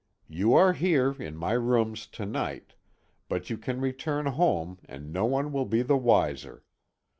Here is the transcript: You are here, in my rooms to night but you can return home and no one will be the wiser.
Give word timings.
You 0.31 0.55
are 0.55 0.73
here, 0.73 1.11
in 1.11 1.35
my 1.37 1.51
rooms 1.51 2.07
to 2.07 2.25
night 2.25 2.73
but 3.29 3.51
you 3.51 3.57
can 3.59 3.79
return 3.79 4.25
home 4.25 4.79
and 4.85 5.13
no 5.13 5.25
one 5.25 5.51
will 5.51 5.67
be 5.67 5.83
the 5.83 5.95
wiser. 5.95 6.63